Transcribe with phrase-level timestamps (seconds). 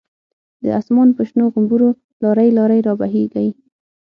[0.63, 1.89] د آسمان په شنو غومبرو،
[2.23, 3.49] لاری لاری را بهیږی